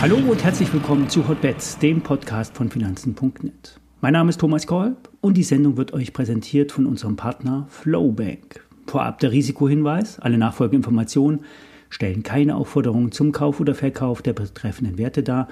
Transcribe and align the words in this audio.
Hallo 0.00 0.16
und 0.16 0.42
herzlich 0.42 0.72
willkommen 0.72 1.08
zu 1.08 1.28
Hotbets, 1.28 1.78
dem 1.78 2.00
Podcast 2.00 2.56
von 2.56 2.68
Finanzen.net. 2.68 3.78
Mein 4.00 4.14
Name 4.14 4.30
ist 4.30 4.40
Thomas 4.40 4.66
Kolb 4.66 5.08
und 5.20 5.36
die 5.36 5.44
Sendung 5.44 5.76
wird 5.76 5.92
euch 5.92 6.12
präsentiert 6.12 6.72
von 6.72 6.86
unserem 6.86 7.14
Partner 7.14 7.66
Flowbank. 7.68 8.66
Vorab 8.88 9.20
der 9.20 9.30
Risikohinweis, 9.30 10.18
alle 10.18 10.38
nachfolgenden 10.38 10.80
Informationen 10.80 11.44
stellen 11.88 12.24
keine 12.24 12.56
Aufforderungen 12.56 13.12
zum 13.12 13.30
Kauf 13.30 13.60
oder 13.60 13.76
Verkauf 13.76 14.22
der 14.22 14.32
betreffenden 14.32 14.98
Werte 14.98 15.22
dar. 15.22 15.46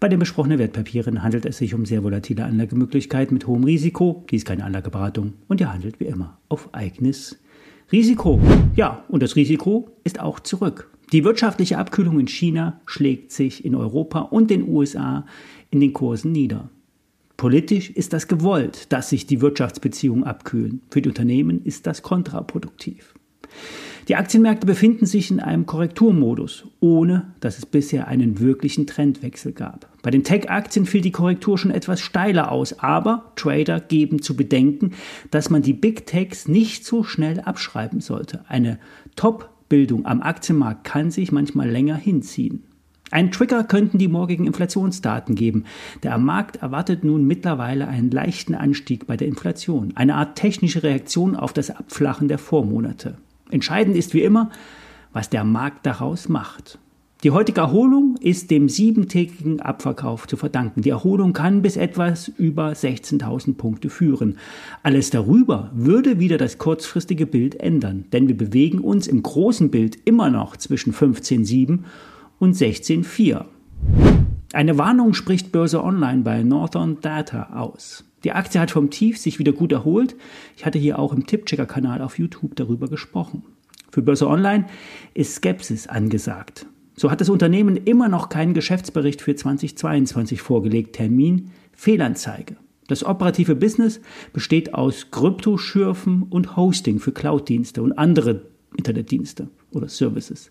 Bei 0.00 0.08
den 0.08 0.18
besprochenen 0.18 0.58
Wertpapieren 0.58 1.22
handelt 1.22 1.46
es 1.46 1.56
sich 1.56 1.72
um 1.72 1.86
sehr 1.86 2.04
volatile 2.04 2.44
Anlagemöglichkeiten 2.44 3.32
mit 3.32 3.46
hohem 3.46 3.64
Risiko. 3.64 4.24
Dies 4.30 4.42
ist 4.42 4.46
keine 4.46 4.64
Anlageberatung 4.64 5.32
und 5.48 5.62
ihr 5.62 5.72
handelt 5.72 5.98
wie 5.98 6.04
immer 6.04 6.36
auf 6.50 6.68
eigenes 6.74 7.38
Risiko. 7.92 8.40
Ja, 8.76 9.04
und 9.08 9.22
das 9.22 9.36
Risiko 9.36 9.88
ist 10.04 10.20
auch 10.20 10.40
zurück. 10.40 10.90
Die 11.12 11.22
wirtschaftliche 11.24 11.78
Abkühlung 11.78 12.18
in 12.18 12.26
China 12.26 12.80
schlägt 12.86 13.30
sich 13.30 13.64
in 13.64 13.74
Europa 13.74 14.20
und 14.20 14.50
den 14.50 14.68
USA 14.68 15.26
in 15.70 15.80
den 15.80 15.92
Kursen 15.92 16.32
nieder. 16.32 16.70
Politisch 17.36 17.90
ist 17.90 18.12
das 18.12 18.26
gewollt, 18.26 18.92
dass 18.92 19.10
sich 19.10 19.26
die 19.26 19.40
Wirtschaftsbeziehungen 19.40 20.24
abkühlen. 20.24 20.80
Für 20.90 21.02
die 21.02 21.08
Unternehmen 21.08 21.64
ist 21.64 21.86
das 21.86 22.02
kontraproduktiv. 22.02 23.14
Die 24.08 24.16
Aktienmärkte 24.16 24.66
befinden 24.66 25.06
sich 25.06 25.30
in 25.30 25.40
einem 25.40 25.64
Korrekturmodus, 25.64 26.66
ohne 26.80 27.32
dass 27.40 27.56
es 27.56 27.64
bisher 27.64 28.06
einen 28.06 28.38
wirklichen 28.38 28.86
Trendwechsel 28.86 29.52
gab. 29.52 29.88
Bei 30.02 30.10
den 30.10 30.24
Tech-Aktien 30.24 30.84
fiel 30.84 31.00
die 31.00 31.10
Korrektur 31.10 31.56
schon 31.56 31.70
etwas 31.70 32.00
steiler 32.00 32.52
aus, 32.52 32.78
aber 32.80 33.32
Trader 33.36 33.80
geben 33.80 34.20
zu 34.20 34.36
bedenken, 34.36 34.92
dass 35.30 35.48
man 35.48 35.62
die 35.62 35.72
Big 35.72 36.06
Techs 36.06 36.48
nicht 36.48 36.84
so 36.84 37.02
schnell 37.02 37.40
abschreiben 37.40 38.00
sollte. 38.00 38.44
Eine 38.46 38.78
Top-Bildung 39.16 40.04
am 40.04 40.20
Aktienmarkt 40.20 40.84
kann 40.84 41.10
sich 41.10 41.32
manchmal 41.32 41.70
länger 41.70 41.96
hinziehen. 41.96 42.64
Ein 43.10 43.30
Trigger 43.30 43.64
könnten 43.64 43.96
die 43.96 44.08
morgigen 44.08 44.46
Inflationsdaten 44.46 45.34
geben. 45.34 45.64
Der 46.02 46.18
Markt 46.18 46.56
erwartet 46.56 47.04
nun 47.04 47.26
mittlerweile 47.26 47.86
einen 47.86 48.10
leichten 48.10 48.54
Anstieg 48.54 49.06
bei 49.06 49.16
der 49.16 49.28
Inflation, 49.28 49.92
eine 49.94 50.16
Art 50.16 50.36
technische 50.36 50.82
Reaktion 50.82 51.36
auf 51.36 51.52
das 51.52 51.70
Abflachen 51.70 52.28
der 52.28 52.38
Vormonate. 52.38 53.16
Entscheidend 53.50 53.96
ist 53.96 54.14
wie 54.14 54.22
immer, 54.22 54.50
was 55.12 55.30
der 55.30 55.44
Markt 55.44 55.86
daraus 55.86 56.28
macht. 56.28 56.78
Die 57.24 57.30
heutige 57.30 57.62
Erholung 57.62 58.16
ist 58.20 58.50
dem 58.50 58.68
siebentägigen 58.68 59.60
Abverkauf 59.60 60.26
zu 60.26 60.36
verdanken. 60.36 60.82
Die 60.82 60.90
Erholung 60.90 61.32
kann 61.32 61.62
bis 61.62 61.78
etwas 61.78 62.28
über 62.28 62.72
16.000 62.72 63.54
Punkte 63.54 63.88
führen. 63.88 64.36
Alles 64.82 65.08
darüber 65.08 65.70
würde 65.72 66.18
wieder 66.18 66.36
das 66.36 66.58
kurzfristige 66.58 67.24
Bild 67.24 67.54
ändern, 67.54 68.04
denn 68.12 68.28
wir 68.28 68.36
bewegen 68.36 68.80
uns 68.80 69.06
im 69.06 69.22
großen 69.22 69.70
Bild 69.70 69.96
immer 70.04 70.28
noch 70.28 70.58
zwischen 70.58 70.92
15.7 70.92 71.78
und 72.38 72.56
16.4. 72.56 73.46
Eine 74.52 74.76
Warnung 74.76 75.14
spricht 75.14 75.50
Börse 75.50 75.82
Online 75.82 76.22
bei 76.22 76.42
Northern 76.42 77.00
Data 77.00 77.54
aus. 77.54 78.04
Die 78.24 78.32
Aktie 78.32 78.60
hat 78.60 78.70
vom 78.70 78.90
Tief 78.90 79.18
sich 79.18 79.38
wieder 79.38 79.52
gut 79.52 79.72
erholt. 79.72 80.16
Ich 80.56 80.64
hatte 80.64 80.78
hier 80.78 80.98
auch 80.98 81.12
im 81.12 81.26
Tippchecker-Kanal 81.26 82.00
auf 82.00 82.18
YouTube 82.18 82.56
darüber 82.56 82.88
gesprochen. 82.88 83.42
Für 83.90 84.02
Börse 84.02 84.26
Online 84.28 84.66
ist 85.12 85.36
Skepsis 85.36 85.86
angesagt. 85.86 86.66
So 86.96 87.10
hat 87.10 87.20
das 87.20 87.28
Unternehmen 87.28 87.76
immer 87.76 88.08
noch 88.08 88.28
keinen 88.28 88.54
Geschäftsbericht 88.54 89.20
für 89.20 89.34
2022 89.34 90.40
vorgelegt. 90.40 90.96
Termin 90.96 91.50
Fehlanzeige. 91.72 92.56
Das 92.86 93.04
operative 93.04 93.56
Business 93.56 94.00
besteht 94.32 94.74
aus 94.74 95.10
Kryptoschürfen 95.10 96.22
und 96.22 96.56
Hosting 96.56 97.00
für 97.00 97.12
Cloud-Dienste 97.12 97.82
und 97.82 97.92
andere 97.92 98.42
Internetdienste 98.76 99.48
oder 99.74 99.88
Services. 99.88 100.50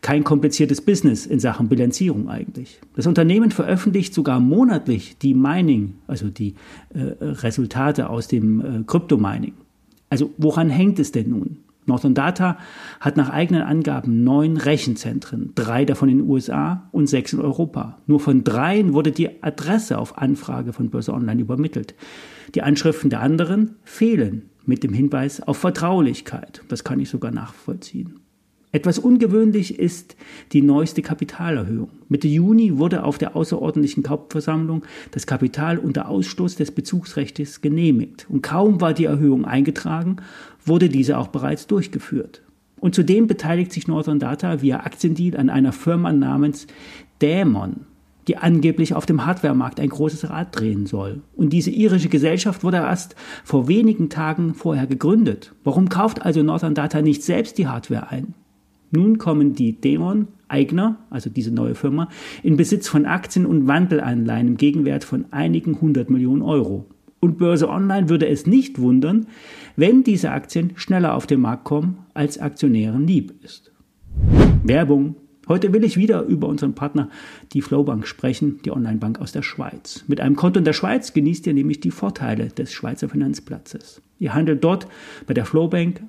Kein 0.00 0.24
kompliziertes 0.24 0.80
Business 0.80 1.26
in 1.26 1.40
Sachen 1.40 1.68
Bilanzierung 1.68 2.28
eigentlich. 2.28 2.80
Das 2.96 3.06
Unternehmen 3.06 3.50
veröffentlicht 3.50 4.14
sogar 4.14 4.40
monatlich 4.40 5.18
die 5.18 5.34
Mining, 5.34 5.94
also 6.06 6.28
die 6.28 6.54
äh, 6.94 7.00
Resultate 7.20 8.08
aus 8.08 8.28
dem 8.28 8.60
äh, 8.60 8.84
Kryptomining. 8.84 9.54
Also 10.08 10.32
woran 10.38 10.70
hängt 10.70 10.98
es 10.98 11.12
denn 11.12 11.30
nun? 11.30 11.58
Northern 11.86 12.14
Data 12.14 12.58
hat 13.00 13.16
nach 13.16 13.30
eigenen 13.30 13.62
Angaben 13.62 14.22
neun 14.22 14.56
Rechenzentren, 14.56 15.52
drei 15.54 15.84
davon 15.84 16.08
in 16.08 16.18
den 16.18 16.28
USA 16.28 16.88
und 16.92 17.08
sechs 17.08 17.32
in 17.32 17.40
Europa. 17.40 17.98
Nur 18.06 18.20
von 18.20 18.44
dreien 18.44 18.92
wurde 18.92 19.12
die 19.12 19.42
Adresse 19.42 19.98
auf 19.98 20.18
Anfrage 20.18 20.72
von 20.72 20.90
Börse 20.90 21.12
Online 21.12 21.40
übermittelt. 21.40 21.94
Die 22.54 22.62
Anschriften 22.62 23.10
der 23.10 23.20
anderen 23.20 23.76
fehlen 23.84 24.50
mit 24.66 24.84
dem 24.84 24.92
Hinweis 24.92 25.40
auf 25.40 25.56
Vertraulichkeit. 25.56 26.62
Das 26.68 26.84
kann 26.84 27.00
ich 27.00 27.10
sogar 27.10 27.32
nachvollziehen. 27.32 28.20
Etwas 28.72 29.00
ungewöhnlich 29.00 29.80
ist 29.80 30.16
die 30.52 30.62
neueste 30.62 31.02
Kapitalerhöhung. 31.02 31.88
Mitte 32.08 32.28
Juni 32.28 32.78
wurde 32.78 33.02
auf 33.02 33.18
der 33.18 33.34
außerordentlichen 33.34 34.08
Hauptversammlung 34.08 34.84
das 35.10 35.26
Kapital 35.26 35.78
unter 35.78 36.08
Ausstoß 36.08 36.54
des 36.54 36.70
Bezugsrechts 36.70 37.62
genehmigt. 37.62 38.26
Und 38.28 38.42
kaum 38.42 38.80
war 38.80 38.94
die 38.94 39.06
Erhöhung 39.06 39.44
eingetragen, 39.44 40.16
wurde 40.64 40.88
diese 40.88 41.18
auch 41.18 41.28
bereits 41.28 41.66
durchgeführt. 41.66 42.42
Und 42.78 42.94
zudem 42.94 43.26
beteiligt 43.26 43.72
sich 43.72 43.88
Northern 43.88 44.20
Data 44.20 44.62
via 44.62 44.80
Aktiendeal 44.80 45.38
an 45.38 45.50
einer 45.50 45.72
Firma 45.72 46.12
namens 46.12 46.66
Dämon 47.20 47.86
die 48.28 48.36
angeblich 48.36 48.94
auf 48.94 49.06
dem 49.06 49.26
Hardwaremarkt 49.26 49.80
ein 49.80 49.88
großes 49.88 50.30
Rad 50.30 50.56
drehen 50.56 50.86
soll. 50.86 51.22
Und 51.34 51.52
diese 51.52 51.70
irische 51.70 52.08
Gesellschaft 52.08 52.62
wurde 52.62 52.76
erst 52.76 53.16
vor 53.42 53.66
wenigen 53.66 54.08
Tagen 54.08 54.54
vorher 54.54 54.86
gegründet. 54.86 55.52
Warum 55.64 55.88
kauft 55.88 56.22
also 56.22 56.42
Northern 56.42 56.76
Data 56.76 57.02
nicht 57.02 57.24
selbst 57.24 57.58
die 57.58 57.66
Hardware 57.66 58.10
ein? 58.10 58.34
Nun 58.90 59.18
kommen 59.18 59.54
die 59.54 59.80
Dämon 59.80 60.28
Eigner, 60.48 60.98
also 61.10 61.30
diese 61.30 61.52
neue 61.52 61.74
Firma, 61.74 62.08
in 62.42 62.56
Besitz 62.56 62.88
von 62.88 63.06
Aktien 63.06 63.46
und 63.46 63.68
Wandelanleihen 63.68 64.48
im 64.48 64.56
Gegenwert 64.56 65.04
von 65.04 65.26
einigen 65.30 65.80
hundert 65.80 66.10
Millionen 66.10 66.42
Euro. 66.42 66.86
Und 67.20 67.38
Börse 67.38 67.68
Online 67.68 68.08
würde 68.08 68.26
es 68.26 68.46
nicht 68.46 68.80
wundern, 68.80 69.26
wenn 69.76 70.02
diese 70.02 70.30
Aktien 70.30 70.72
schneller 70.74 71.14
auf 71.14 71.26
den 71.26 71.40
Markt 71.40 71.64
kommen, 71.64 71.98
als 72.14 72.38
Aktionären 72.38 73.06
lieb 73.06 73.34
ist. 73.44 73.72
Werbung 74.64 75.16
Heute 75.50 75.72
will 75.72 75.82
ich 75.82 75.96
wieder 75.96 76.22
über 76.22 76.46
unseren 76.46 76.76
Partner, 76.76 77.08
die 77.54 77.60
Flowbank, 77.60 78.06
sprechen, 78.06 78.60
die 78.64 78.70
Onlinebank 78.70 79.20
aus 79.20 79.32
der 79.32 79.42
Schweiz. 79.42 80.04
Mit 80.06 80.20
einem 80.20 80.36
Konto 80.36 80.60
in 80.60 80.64
der 80.64 80.74
Schweiz 80.74 81.12
genießt 81.12 81.44
ihr 81.48 81.54
nämlich 81.54 81.80
die 81.80 81.90
Vorteile 81.90 82.50
des 82.50 82.72
Schweizer 82.72 83.08
Finanzplatzes. 83.08 84.00
Ihr 84.20 84.32
handelt 84.32 84.62
dort 84.62 84.86
bei 85.26 85.34
der 85.34 85.44
Flowbank 85.44 86.02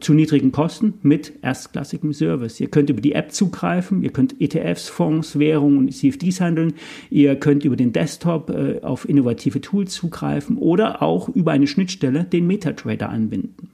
zu 0.00 0.14
niedrigen 0.14 0.52
Kosten 0.52 0.94
mit 1.02 1.32
erstklassigem 1.42 2.12
Service. 2.12 2.60
Ihr 2.60 2.68
könnt 2.68 2.90
über 2.90 3.00
die 3.00 3.12
App 3.12 3.32
zugreifen, 3.32 4.02
ihr 4.02 4.10
könnt 4.10 4.40
ETFs, 4.40 4.88
Fonds, 4.88 5.38
Währungen 5.38 5.78
und 5.78 5.92
CFDs 5.92 6.40
handeln, 6.40 6.74
ihr 7.10 7.36
könnt 7.36 7.64
über 7.64 7.76
den 7.76 7.92
Desktop 7.92 8.50
äh, 8.50 8.80
auf 8.82 9.08
innovative 9.08 9.60
Tools 9.60 9.92
zugreifen 9.92 10.56
oder 10.56 11.02
auch 11.02 11.28
über 11.28 11.52
eine 11.52 11.66
Schnittstelle 11.66 12.24
den 12.24 12.46
MetaTrader 12.46 13.08
anbinden. 13.08 13.70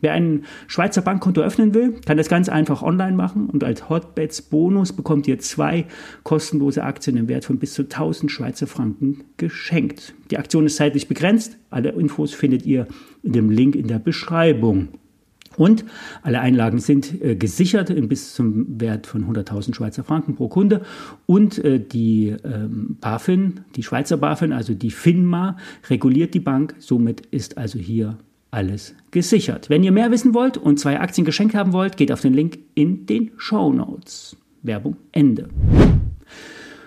Wer 0.00 0.12
ein 0.12 0.44
Schweizer 0.68 1.02
Bankkonto 1.02 1.40
öffnen 1.40 1.74
will, 1.74 1.94
kann 2.06 2.16
das 2.16 2.28
ganz 2.28 2.48
einfach 2.48 2.82
online 2.82 3.16
machen 3.16 3.50
und 3.50 3.64
als 3.64 3.88
Hotbets 3.88 4.42
Bonus 4.42 4.92
bekommt 4.92 5.26
ihr 5.26 5.40
zwei 5.40 5.86
kostenlose 6.22 6.84
Aktien 6.84 7.16
im 7.16 7.26
Wert 7.26 7.44
von 7.44 7.58
bis 7.58 7.74
zu 7.74 7.82
1000 7.82 8.30
Schweizer 8.30 8.68
Franken 8.68 9.24
geschenkt. 9.38 10.14
Die 10.30 10.38
Aktion 10.38 10.66
ist 10.66 10.76
zeitlich 10.76 11.08
begrenzt. 11.08 11.58
Alle 11.70 11.90
Infos 11.90 12.32
findet 12.32 12.64
ihr 12.64 12.86
in 13.24 13.32
dem 13.32 13.50
Link 13.50 13.74
in 13.74 13.88
der 13.88 13.98
Beschreibung. 13.98 14.88
Und 15.58 15.84
alle 16.22 16.40
Einlagen 16.40 16.78
sind 16.78 17.20
äh, 17.20 17.34
gesichert 17.34 17.92
bis 18.08 18.34
zum 18.34 18.80
Wert 18.80 19.06
von 19.06 19.26
100.000 19.26 19.74
Schweizer 19.74 20.04
Franken 20.04 20.36
pro 20.36 20.48
Kunde. 20.48 20.82
Und 21.26 21.58
äh, 21.58 21.80
die 21.80 22.34
ähm, 22.44 22.96
BaFin, 23.00 23.60
die 23.76 23.82
Schweizer 23.82 24.16
BaFin, 24.16 24.52
also 24.52 24.72
die 24.72 24.90
FINMA, 24.90 25.56
reguliert 25.90 26.32
die 26.32 26.40
Bank. 26.40 26.76
Somit 26.78 27.26
ist 27.26 27.58
also 27.58 27.78
hier 27.78 28.18
alles 28.50 28.94
gesichert. 29.10 29.68
Wenn 29.68 29.82
ihr 29.82 29.92
mehr 29.92 30.10
wissen 30.10 30.32
wollt 30.32 30.56
und 30.56 30.78
zwei 30.78 31.00
Aktien 31.00 31.24
geschenkt 31.24 31.54
haben 31.54 31.72
wollt, 31.72 31.96
geht 31.96 32.12
auf 32.12 32.20
den 32.20 32.34
Link 32.34 32.58
in 32.74 33.04
den 33.06 33.32
Show 33.36 33.72
Notes. 33.72 34.36
Werbung 34.62 34.96
Ende. 35.12 35.48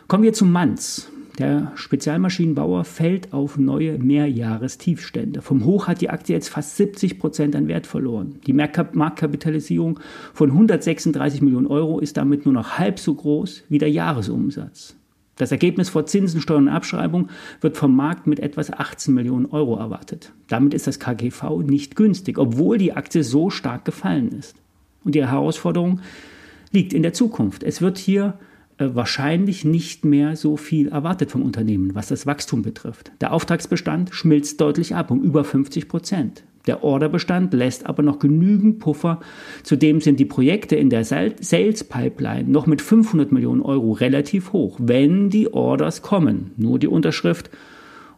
Kommen 0.08 0.24
wir 0.24 0.34
zum 0.34 0.52
Manz. 0.52 1.12
Der 1.42 1.72
Spezialmaschinenbauer 1.74 2.84
fällt 2.86 3.34
auf 3.34 3.58
neue 3.58 3.98
Mehrjahrestiefstände. 3.98 5.42
Vom 5.42 5.66
Hoch 5.66 5.88
hat 5.88 6.00
die 6.00 6.12
Aktie 6.12 6.36
jetzt 6.36 6.50
fast 6.50 6.78
70 6.78 7.18
Prozent 7.18 7.56
an 7.56 7.68
Wert 7.68 7.88
verloren. 7.88 8.40
Die 8.46 8.54
Marktkapitalisierung 8.54 10.00
von 10.36 10.52
136 10.52 11.42
Millionen 11.42 11.66
Euro 11.66 11.98
ist 11.98 12.18
damit 12.18 12.46
nur 12.46 12.54
noch 12.54 12.78
halb 12.78 13.00
so 13.00 13.16
groß 13.16 13.64
wie 13.70 13.80
der 13.80 13.90
Jahresumsatz. 13.90 14.96
Das 15.36 15.52
Ergebnis 15.52 15.90
vor 15.90 16.06
Zinsen, 16.06 16.42
Steuern 16.42 16.68
und 16.68 16.74
Abschreibung 16.76 17.30
wird 17.60 17.76
vom 17.76 17.96
Markt 17.96 18.28
mit 18.28 18.40
etwas 18.40 18.72
18 18.72 19.12
Millionen 19.12 19.48
Euro 19.48 19.78
erwartet. 19.78 20.34
Damit 20.48 20.76
ist 20.76 20.86
das 20.86 21.00
KGV 21.00 21.64
nicht 21.66 21.96
günstig, 21.96 22.38
obwohl 22.38 22.78
die 22.78 22.94
Aktie 22.94 23.24
so 23.24 23.50
stark 23.50 23.84
gefallen 23.84 24.28
ist. 24.28 24.56
Und 25.04 25.16
die 25.16 25.26
Herausforderung 25.26 26.02
liegt 26.72 26.94
in 26.94 27.02
der 27.02 27.14
Zukunft. 27.14 27.64
Es 27.64 27.82
wird 27.82 27.98
hier 27.98 28.38
wahrscheinlich 28.96 29.66
nicht 29.66 30.06
mehr 30.06 30.36
so 30.36 30.58
viel 30.58 30.90
erwartet 30.90 31.32
vom 31.32 31.44
Unternehmen, 31.44 31.96
was 31.96 32.08
das 32.08 32.26
Wachstum 32.26 32.62
betrifft. 32.62 33.12
Der 33.22 33.34
Auftragsbestand 33.34 34.14
schmilzt 34.14 34.60
deutlich 34.62 34.96
ab, 34.96 35.12
um 35.12 35.22
über 35.22 35.44
50 35.44 35.88
Prozent. 35.88 36.44
Der 36.68 36.84
Orderbestand 36.84 37.54
lässt 37.54 37.88
aber 37.88 38.04
noch 38.04 38.20
genügend 38.20 38.80
Puffer. 38.80 39.20
Zudem 39.64 40.00
sind 40.00 40.20
die 40.20 40.26
Projekte 40.26 40.76
in 40.76 40.90
der 40.90 41.04
Sales 41.04 41.84
Pipeline 41.84 42.50
noch 42.50 42.68
mit 42.68 42.82
500 42.82 43.32
Millionen 43.32 43.62
Euro 43.62 43.94
relativ 43.94 44.54
hoch, 44.54 44.78
wenn 44.80 45.30
die 45.30 45.54
Orders 45.54 46.02
kommen. 46.02 46.52
Nur 46.58 46.78
die 46.78 46.88
Unterschrift 46.88 47.50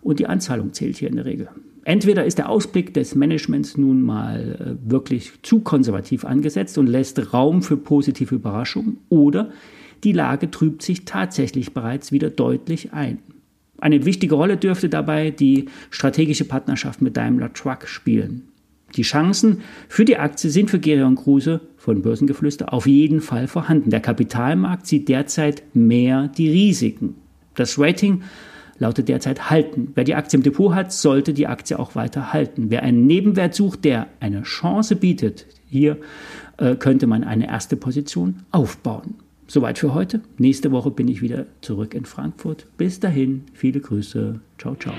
und 0.01 0.19
die 0.19 0.27
Anzahlung 0.27 0.73
zählt 0.73 0.97
hier 0.97 1.09
in 1.09 1.15
der 1.15 1.25
Regel. 1.25 1.47
Entweder 1.85 2.23
ist 2.25 2.37
der 2.37 2.49
Ausblick 2.49 2.93
des 2.93 3.13
Managements 3.15 3.77
nun 3.77 4.01
mal 4.01 4.77
äh, 4.79 4.89
wirklich 4.89 5.33
zu 5.41 5.59
konservativ 5.59 6.23
angesetzt 6.23 6.77
und 6.77 6.87
lässt 6.87 7.33
Raum 7.33 7.61
für 7.61 7.75
positive 7.75 8.35
Überraschungen, 8.35 8.97
oder 9.09 9.51
die 10.03 10.11
Lage 10.11 10.51
trübt 10.51 10.81
sich 10.81 11.05
tatsächlich 11.05 11.73
bereits 11.73 12.11
wieder 12.11 12.29
deutlich 12.29 12.93
ein. 12.93 13.19
Eine 13.79 14.05
wichtige 14.05 14.35
Rolle 14.35 14.57
dürfte 14.57 14.89
dabei 14.89 15.31
die 15.31 15.65
strategische 15.89 16.45
Partnerschaft 16.45 17.01
mit 17.01 17.17
Daimler 17.17 17.53
Truck 17.53 17.87
spielen. 17.87 18.43
Die 18.95 19.01
Chancen 19.01 19.61
für 19.89 20.05
die 20.05 20.17
Aktie 20.17 20.49
sind 20.49 20.69
für 20.69 20.79
Gerion 20.79 21.15
Kruse 21.15 21.61
von 21.77 22.01
Börsengeflüster 22.01 22.71
auf 22.71 22.85
jeden 22.85 23.21
Fall 23.21 23.47
vorhanden. 23.47 23.89
Der 23.89 23.99
Kapitalmarkt 23.99 24.85
sieht 24.85 25.09
derzeit 25.09 25.63
mehr 25.73 26.27
die 26.27 26.49
Risiken. 26.49 27.15
Das 27.55 27.79
Rating 27.79 28.21
lautet 28.77 29.09
derzeit 29.09 29.49
halten. 29.49 29.91
Wer 29.95 30.03
die 30.03 30.15
Aktie 30.15 30.37
im 30.37 30.43
Depot 30.43 30.73
hat, 30.73 30.93
sollte 30.93 31.33
die 31.33 31.47
Aktie 31.47 31.77
auch 31.77 31.95
weiter 31.95 32.33
halten. 32.33 32.69
Wer 32.69 32.83
einen 32.83 33.07
Nebenwert 33.07 33.55
sucht, 33.55 33.83
der 33.85 34.07
eine 34.19 34.43
Chance 34.43 34.95
bietet, 34.95 35.47
hier 35.67 35.97
äh, 36.57 36.75
könnte 36.75 37.07
man 37.07 37.23
eine 37.23 37.47
erste 37.47 37.75
Position 37.75 38.43
aufbauen. 38.51 39.15
Soweit 39.47 39.79
für 39.79 39.93
heute. 39.93 40.21
Nächste 40.37 40.71
Woche 40.71 40.91
bin 40.91 41.07
ich 41.07 41.21
wieder 41.21 41.45
zurück 41.61 41.93
in 41.93 42.05
Frankfurt. 42.05 42.67
Bis 42.77 42.99
dahin, 42.99 43.43
viele 43.53 43.79
Grüße. 43.79 44.39
Ciao, 44.57 44.75
ciao. 44.75 44.93